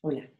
Hola. 0.00 0.30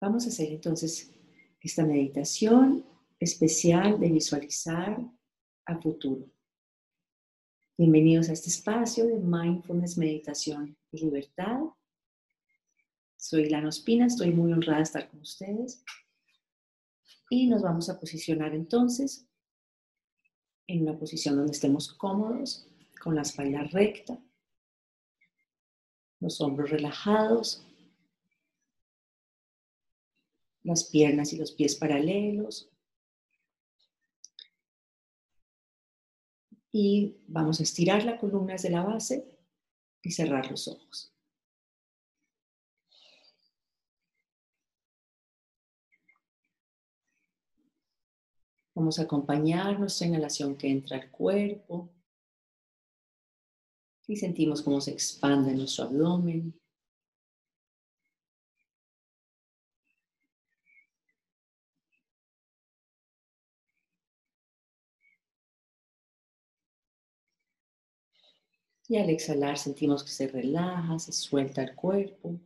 Vamos 0.00 0.24
a 0.24 0.28
hacer 0.28 0.50
entonces 0.50 1.12
esta 1.60 1.84
meditación 1.84 2.86
especial 3.20 4.00
de 4.00 4.10
visualizar 4.10 4.98
a 5.66 5.78
futuro. 5.82 6.26
Bienvenidos 7.76 8.30
a 8.30 8.32
este 8.32 8.48
espacio 8.48 9.06
de 9.06 9.18
Mindfulness, 9.18 9.98
Meditación 9.98 10.74
y 10.90 11.04
Libertad. 11.04 11.60
Soy 13.18 13.50
Lana 13.50 13.68
Ospina, 13.68 14.06
estoy 14.06 14.30
muy 14.30 14.54
honrada 14.54 14.78
de 14.78 14.84
estar 14.84 15.10
con 15.10 15.20
ustedes. 15.20 15.84
Y 17.28 17.46
nos 17.46 17.60
vamos 17.60 17.90
a 17.90 18.00
posicionar 18.00 18.54
entonces 18.54 19.28
en 20.66 20.80
una 20.80 20.98
posición 20.98 21.36
donde 21.36 21.52
estemos 21.52 21.92
cómodos, 21.92 22.66
con 23.02 23.14
la 23.14 23.20
espalda 23.20 23.64
recta, 23.64 24.18
los 26.26 26.40
hombros 26.40 26.70
relajados, 26.70 27.64
las 30.64 30.82
piernas 30.82 31.32
y 31.32 31.36
los 31.36 31.52
pies 31.52 31.76
paralelos. 31.76 32.68
Y 36.72 37.18
vamos 37.28 37.60
a 37.60 37.62
estirar 37.62 38.04
la 38.04 38.18
columna 38.18 38.54
desde 38.54 38.70
la 38.70 38.82
base 38.82 39.24
y 40.02 40.10
cerrar 40.10 40.50
los 40.50 40.66
ojos. 40.66 41.14
Vamos 48.74 48.98
a 48.98 49.02
acompañar 49.02 49.78
nuestra 49.78 50.08
inhalación 50.08 50.56
que 50.56 50.68
entra 50.68 50.96
al 50.96 51.08
cuerpo 51.08 51.95
y 54.08 54.16
sentimos 54.16 54.62
cómo 54.62 54.80
se 54.80 54.92
expande 54.92 55.54
nuestro 55.54 55.84
abdomen. 55.84 56.54
Y 68.88 68.96
al 68.98 69.10
exhalar 69.10 69.58
sentimos 69.58 70.04
que 70.04 70.10
se 70.10 70.28
relaja, 70.28 70.98
se 71.00 71.12
suelta 71.12 71.62
el 71.62 71.74
cuerpo. 71.74 72.38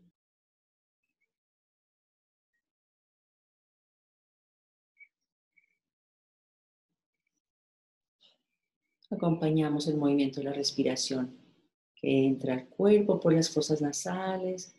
Acompañamos 9.11 9.87
el 9.89 9.97
movimiento 9.99 10.41
de 10.41 10.45
la 10.47 10.53
respiración 10.53 11.40
que 12.01 12.27
entra 12.27 12.55
al 12.55 12.67
cuerpo 12.69 13.21
por 13.21 13.33
las 13.35 13.51
fosas 13.51 13.83
nasales, 13.83 14.75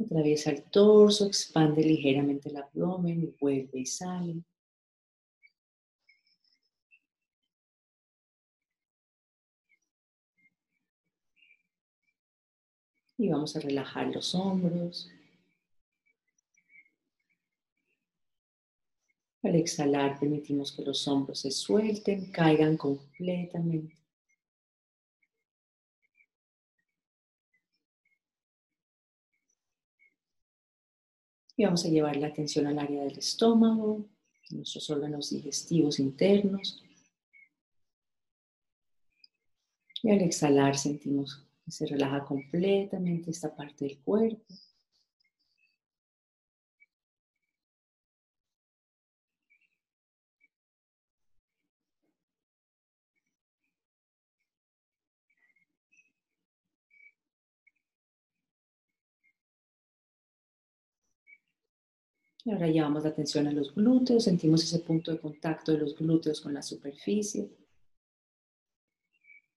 atraviesa 0.00 0.50
el 0.50 0.62
torso, 0.70 1.26
expande 1.26 1.82
ligeramente 1.82 2.48
el 2.48 2.56
abdomen 2.58 3.22
y 3.22 3.34
vuelve 3.40 3.80
y 3.80 3.86
sale. 3.86 4.42
Y 13.16 13.28
vamos 13.28 13.56
a 13.56 13.60
relajar 13.60 14.06
los 14.14 14.32
hombros. 14.36 15.10
Al 19.42 19.56
exhalar 19.56 20.20
permitimos 20.20 20.70
que 20.70 20.82
los 20.82 21.08
hombros 21.08 21.40
se 21.40 21.50
suelten, 21.50 22.30
caigan 22.30 22.76
completamente. 22.76 23.96
Y 31.58 31.64
vamos 31.64 31.84
a 31.84 31.88
llevar 31.88 32.16
la 32.16 32.28
atención 32.28 32.68
al 32.68 32.78
área 32.78 33.02
del 33.02 33.18
estómago, 33.18 34.06
nuestros 34.50 34.88
órganos 34.90 35.30
digestivos 35.30 35.98
internos. 35.98 36.80
Y 40.04 40.10
al 40.12 40.20
exhalar 40.20 40.78
sentimos 40.78 41.44
que 41.64 41.72
se 41.72 41.86
relaja 41.86 42.24
completamente 42.24 43.32
esta 43.32 43.56
parte 43.56 43.86
del 43.86 43.98
cuerpo. 43.98 44.54
Y 62.48 62.50
ahora 62.50 62.66
llevamos 62.66 63.02
la 63.02 63.10
atención 63.10 63.46
a 63.46 63.52
los 63.52 63.74
glúteos, 63.74 64.24
sentimos 64.24 64.64
ese 64.64 64.78
punto 64.78 65.10
de 65.10 65.20
contacto 65.20 65.72
de 65.72 65.80
los 65.80 65.94
glúteos 65.94 66.40
con 66.40 66.54
la 66.54 66.62
superficie. 66.62 67.46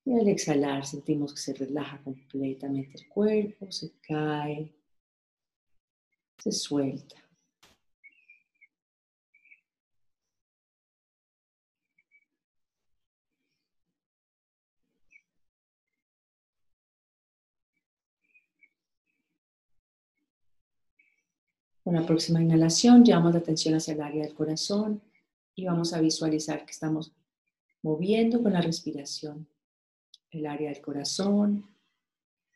Y 0.04 0.12
al 0.12 0.28
exhalar 0.28 0.86
sentimos 0.86 1.34
que 1.34 1.40
se 1.40 1.54
relaja 1.54 2.04
completamente 2.04 2.98
el 2.98 3.08
cuerpo, 3.08 3.72
se 3.72 3.94
cae, 4.02 4.76
se 6.38 6.52
suelta. 6.52 7.16
Con 21.92 22.00
la 22.00 22.08
próxima 22.08 22.42
inhalación 22.42 23.04
llevamos 23.04 23.34
la 23.34 23.40
atención 23.40 23.76
hacia 23.76 23.94
el 23.94 24.02
área 24.02 24.24
del 24.24 24.34
corazón 24.34 25.02
y 25.54 25.66
vamos 25.66 25.92
a 25.92 26.00
visualizar 26.00 26.64
que 26.66 26.72
estamos 26.72 27.12
moviendo 27.82 28.42
con 28.42 28.54
la 28.54 28.62
respiración 28.62 29.46
el 30.30 30.46
área 30.46 30.70
del 30.70 30.82
corazón. 30.82 31.66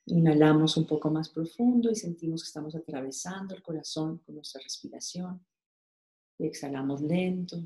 Inhalamos 0.06 0.78
un 0.78 0.88
poco 0.88 1.12
más 1.12 1.28
profundo 1.28 1.92
y 1.92 1.96
sentimos 1.96 2.44
que 2.44 2.48
estamos 2.48 2.76
atravesando 2.76 3.54
el 3.54 3.62
corazón 3.62 4.20
con 4.20 4.36
nuestra 4.36 4.62
respiración. 4.62 5.46
Y 6.38 6.46
exhalamos 6.46 7.02
lento, 7.02 7.62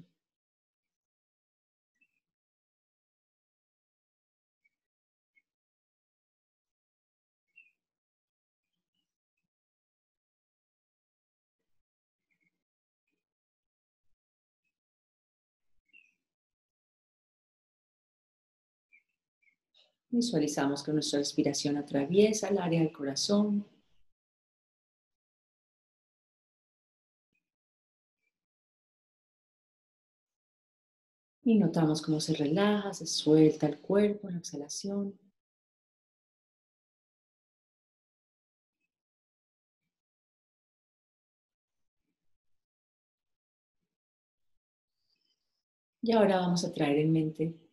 Visualizamos 20.11 20.83
que 20.83 20.91
nuestra 20.91 21.19
respiración 21.19 21.77
atraviesa 21.77 22.47
el 22.49 22.57
área 22.59 22.79
del 22.81 22.91
corazón. 22.91 23.65
Y 31.43 31.55
notamos 31.55 32.01
cómo 32.01 32.19
se 32.19 32.33
relaja, 32.35 32.93
se 32.93 33.05
suelta 33.07 33.67
el 33.67 33.79
cuerpo 33.79 34.27
en 34.27 34.35
la 34.35 34.39
exhalación. 34.39 35.17
Y 46.01 46.11
ahora 46.13 46.37
vamos 46.37 46.65
a 46.65 46.73
traer 46.73 46.97
en 46.99 47.11
mente 47.13 47.68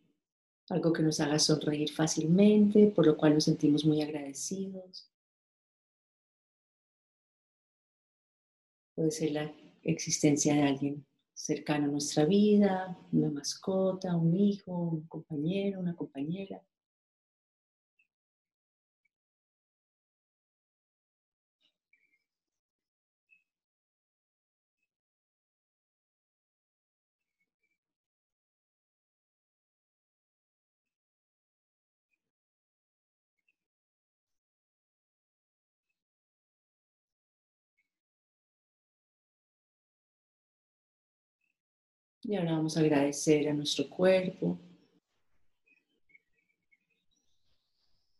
algo 0.69 0.91
que 0.93 1.03
nos 1.03 1.19
haga 1.19 1.39
sonreír 1.39 1.91
fácilmente, 1.91 2.87
por 2.87 3.05
lo 3.05 3.15
cual 3.15 3.33
nos 3.33 3.45
sentimos 3.45 3.85
muy 3.85 4.01
agradecidos. 4.01 5.09
Puede 8.95 9.11
ser 9.11 9.31
la 9.31 9.53
existencia 9.83 10.53
de 10.55 10.63
alguien 10.63 11.05
cercano 11.33 11.85
a 11.85 11.89
nuestra 11.89 12.25
vida, 12.25 12.97
una 13.11 13.29
mascota, 13.29 14.15
un 14.15 14.35
hijo, 14.35 14.71
un 14.71 15.07
compañero, 15.07 15.79
una 15.79 15.95
compañera. 15.95 16.61
Y 42.29 42.35
ahora 42.35 42.57
vamos 42.57 42.75
a 42.75 42.81
agradecer 42.81 43.47
a 43.47 43.53
nuestro 43.53 43.89
cuerpo, 43.89 44.59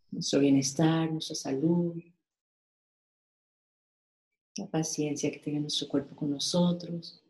nuestro 0.10 0.40
bienestar, 0.40 1.12
nuestra 1.12 1.36
salud, 1.36 2.02
la 4.56 4.66
paciencia 4.68 5.30
que 5.30 5.40
tiene 5.40 5.60
nuestro 5.60 5.90
cuerpo 5.90 6.16
con 6.16 6.30
nosotros. 6.30 7.22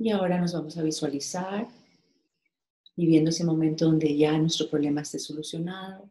Y 0.00 0.10
ahora 0.10 0.40
nos 0.40 0.52
vamos 0.52 0.78
a 0.78 0.84
visualizar 0.84 1.66
viviendo 2.96 3.30
ese 3.30 3.44
momento 3.44 3.86
donde 3.86 4.16
ya 4.16 4.38
nuestro 4.38 4.70
problema 4.70 5.00
esté 5.00 5.18
solucionado. 5.18 6.08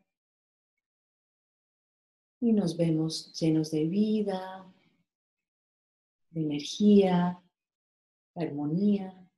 Y 2.41 2.51
nos 2.51 2.75
vemos 2.75 3.31
llenos 3.39 3.71
de 3.71 3.85
vida, 3.85 4.65
de 6.31 6.41
energía, 6.41 7.41
de 8.35 8.43
armonía. 8.43 9.29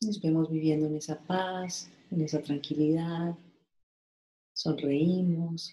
Nos 0.00 0.22
vemos 0.22 0.48
viviendo 0.48 0.86
en 0.86 0.94
esa 0.94 1.18
paz, 1.18 1.90
en 2.12 2.20
esa 2.20 2.40
tranquilidad 2.40 3.36
sonreímos, 4.62 5.72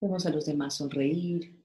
vemos 0.00 0.24
a 0.24 0.30
los 0.30 0.46
demás 0.46 0.74
sonreír. 0.74 1.59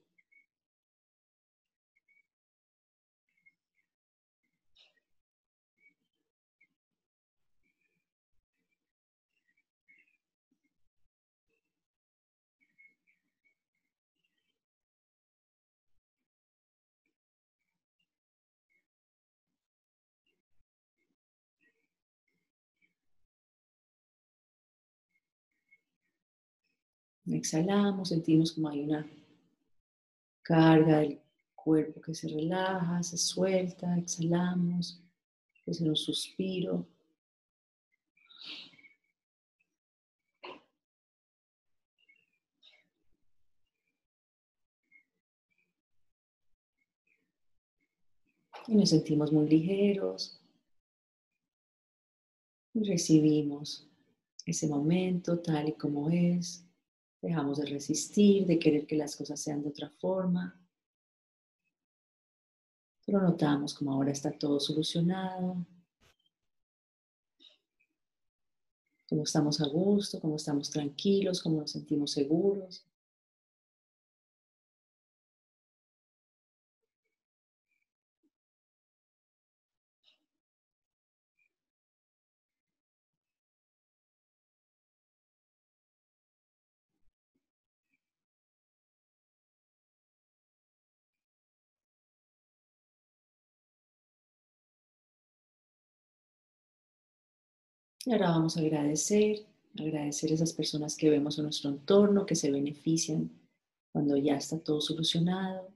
Exhalamos, 27.27 28.09
sentimos 28.09 28.51
como 28.51 28.69
hay 28.69 28.81
una 28.81 29.05
carga 30.43 30.99
del 30.99 31.19
cuerpo 31.55 31.99
que 31.99 32.13
se 32.13 32.27
relaja, 32.27 33.01
se 33.01 33.17
suelta, 33.17 33.97
exhalamos, 33.97 35.01
es 35.65 35.81
un 35.81 35.95
suspiro. 35.95 36.85
Y 48.67 48.75
nos 48.75 48.89
sentimos 48.89 49.31
muy 49.31 49.47
ligeros. 49.47 50.39
Y 52.73 52.83
recibimos 52.83 53.87
ese 54.45 54.67
momento 54.67 55.39
tal 55.39 55.69
y 55.69 55.73
como 55.73 56.09
es. 56.09 56.65
Dejamos 57.25 57.57
de 57.57 57.65
resistir, 57.65 58.45
de 58.45 58.59
querer 58.59 58.85
que 58.85 58.95
las 58.95 59.15
cosas 59.15 59.39
sean 59.39 59.63
de 59.63 59.69
otra 59.69 59.89
forma. 59.89 60.61
Pero 63.03 63.19
notamos 63.19 63.73
como 63.73 63.91
ahora 63.91 64.11
está 64.11 64.31
todo 64.31 64.59
solucionado. 64.59 65.65
Como 69.09 69.23
estamos 69.23 69.59
a 69.59 69.67
gusto, 69.67 70.19
como 70.19 70.35
estamos 70.35 70.69
tranquilos, 70.69 71.41
como 71.41 71.61
nos 71.61 71.71
sentimos 71.71 72.11
seguros. 72.11 72.85
Y 98.05 98.11
ahora 98.11 98.29
vamos 98.29 98.55
a 98.55 98.59
agradecer, 98.59 99.47
agradecer 99.79 100.31
a 100.31 100.35
esas 100.35 100.53
personas 100.53 100.95
que 100.95 101.09
vemos 101.09 101.39
en 101.39 101.45
nuestro 101.45 101.71
entorno, 101.71 102.25
que 102.25 102.35
se 102.35 102.51
benefician 102.51 103.31
cuando 103.91 104.15
ya 104.15 104.35
está 104.35 104.59
todo 104.59 104.79
solucionado. 104.79 105.74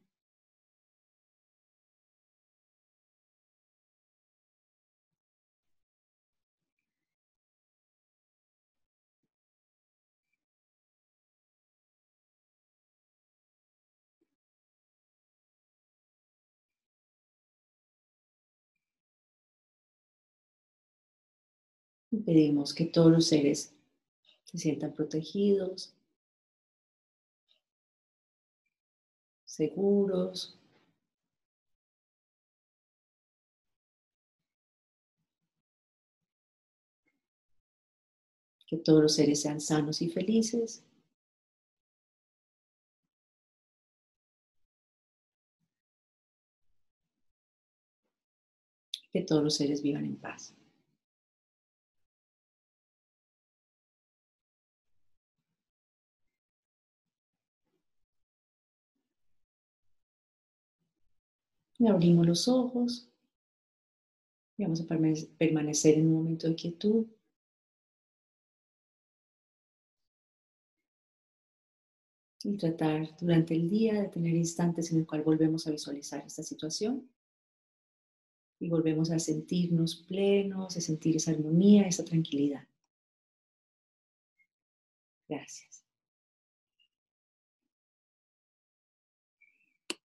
Pedimos 22.11 22.73
que 22.73 22.85
todos 22.85 23.11
los 23.11 23.27
seres 23.27 23.73
se 24.43 24.57
sientan 24.57 24.93
protegidos, 24.93 25.93
seguros. 29.59 30.57
Que 38.67 38.77
todos 38.77 39.01
los 39.01 39.15
seres 39.15 39.41
sean 39.41 39.59
sanos 39.59 40.01
y 40.01 40.09
felices. 40.09 40.83
Que 49.11 49.21
todos 49.23 49.43
los 49.43 49.55
seres 49.55 49.81
vivan 49.81 50.05
en 50.05 50.15
paz. 50.17 50.58
Y 61.79 61.87
abrimos 61.87 62.27
los 62.27 62.47
ojos. 62.47 63.09
Y 64.57 64.63
vamos 64.63 64.81
a 64.81 64.85
permanecer 65.37 65.97
en 65.97 66.07
un 66.07 66.13
momento 66.13 66.47
de 66.47 66.55
quietud. 66.55 67.07
Y 72.43 72.57
tratar 72.57 73.17
durante 73.19 73.53
el 73.55 73.69
día 73.69 74.01
de 74.01 74.09
tener 74.09 74.35
instantes 74.35 74.91
en 74.91 74.99
el 74.99 75.07
cual 75.07 75.23
volvemos 75.23 75.65
a 75.67 75.71
visualizar 75.71 76.25
esta 76.25 76.43
situación. 76.43 77.09
Y 78.59 78.69
volvemos 78.69 79.09
a 79.11 79.19
sentirnos 79.19 79.95
plenos, 79.95 80.75
a 80.75 80.81
sentir 80.81 81.15
esa 81.15 81.31
armonía, 81.31 81.87
esa 81.87 82.03
tranquilidad. 82.03 82.67
Gracias. 85.29 85.78